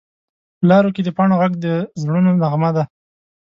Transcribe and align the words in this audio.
په 0.57 0.63
لارو 0.69 0.93
کې 0.95 1.01
د 1.03 1.09
پاڼو 1.17 1.35
غږ 1.41 1.53
د 1.63 1.67
زړونو 2.01 2.31
نغمه 2.41 2.69
ده 2.75 2.83